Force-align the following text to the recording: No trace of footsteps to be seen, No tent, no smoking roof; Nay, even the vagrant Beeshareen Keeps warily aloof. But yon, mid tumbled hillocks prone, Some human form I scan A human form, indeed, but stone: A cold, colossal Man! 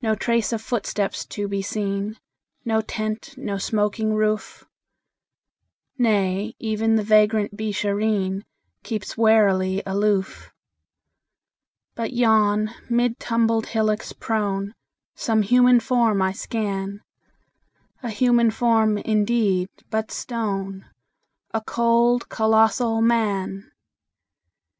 No 0.00 0.14
trace 0.14 0.52
of 0.52 0.62
footsteps 0.62 1.26
to 1.26 1.48
be 1.48 1.62
seen, 1.62 2.16
No 2.64 2.80
tent, 2.80 3.34
no 3.36 3.58
smoking 3.58 4.14
roof; 4.14 4.64
Nay, 5.98 6.54
even 6.60 6.94
the 6.94 7.02
vagrant 7.02 7.56
Beeshareen 7.56 8.44
Keeps 8.84 9.16
warily 9.16 9.82
aloof. 9.84 10.52
But 11.96 12.12
yon, 12.12 12.70
mid 12.88 13.18
tumbled 13.18 13.66
hillocks 13.66 14.12
prone, 14.12 14.76
Some 15.16 15.42
human 15.42 15.80
form 15.80 16.22
I 16.22 16.30
scan 16.30 17.02
A 18.00 18.10
human 18.10 18.52
form, 18.52 18.96
indeed, 18.98 19.70
but 19.90 20.12
stone: 20.12 20.88
A 21.52 21.60
cold, 21.60 22.28
colossal 22.28 23.00
Man! 23.02 23.72